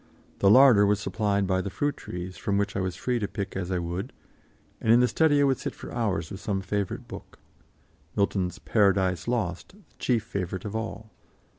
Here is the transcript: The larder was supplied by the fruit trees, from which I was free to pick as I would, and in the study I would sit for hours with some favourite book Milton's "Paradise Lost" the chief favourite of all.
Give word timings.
The 0.39 0.49
larder 0.49 0.83
was 0.87 0.99
supplied 0.99 1.45
by 1.45 1.61
the 1.61 1.69
fruit 1.69 1.95
trees, 1.95 2.35
from 2.35 2.57
which 2.57 2.75
I 2.75 2.79
was 2.79 2.95
free 2.95 3.19
to 3.19 3.27
pick 3.27 3.55
as 3.55 3.69
I 3.69 3.77
would, 3.77 4.11
and 4.81 4.91
in 4.91 4.99
the 4.99 5.07
study 5.07 5.39
I 5.39 5.43
would 5.43 5.59
sit 5.59 5.75
for 5.75 5.93
hours 5.93 6.31
with 6.31 6.39
some 6.39 6.61
favourite 6.61 7.07
book 7.07 7.37
Milton's 8.15 8.57
"Paradise 8.57 9.27
Lost" 9.27 9.73
the 9.73 9.81
chief 9.99 10.23
favourite 10.23 10.65
of 10.65 10.75
all. 10.75 11.11